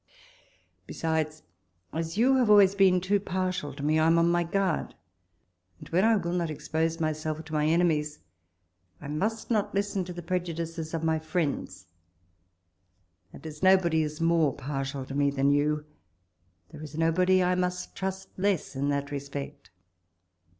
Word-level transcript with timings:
Besides, 0.87 1.43
as 1.93 2.17
you 2.17 2.37
have 2.37 2.49
always 2.49 2.73
been 2.73 2.99
too 3.01 3.19
partial 3.19 3.71
to 3.75 3.83
me, 3.83 3.99
I 3.99 4.07
am 4.07 4.17
on 4.17 4.31
my 4.31 4.43
guard, 4.43 4.95
and 5.77 5.87
when 5.89 6.03
I 6.03 6.15
will 6.15 6.31
not 6.33 6.49
expose 6.49 6.99
myself 6.99 7.45
to 7.45 7.53
my 7.53 7.67
enemies, 7.67 8.17
I 8.99 9.07
must 9.09 9.51
not 9.51 9.75
listen 9.75 10.03
to 10.05 10.11
the 10.13 10.23
prejudices 10.23 10.95
of 10.95 11.03
my 11.03 11.19
friends; 11.19 11.85
and 13.31 13.45
as 13.45 13.61
nobody 13.61 14.01
is 14.01 14.19
more 14.19 14.55
partial 14.55 15.05
to 15.05 15.13
me 15.13 15.29
than 15.29 15.51
you, 15.51 15.85
there 16.69 16.81
is 16.81 16.97
nobody 16.97 17.43
I 17.43 17.53
must 17.53 17.95
trust 17.95 18.29
less 18.39 18.75
in 18.75 18.89
that 18.89 19.11
respect. 19.11 19.69